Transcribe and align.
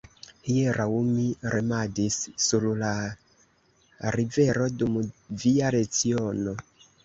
Hieraŭ 0.45 0.87
mi 1.09 1.25
remadis 1.55 2.17
sur 2.47 2.67
la 2.81 2.91
rivero 4.19 4.73
dum 4.81 4.99
via 5.45 5.75
leciono. 5.81 6.61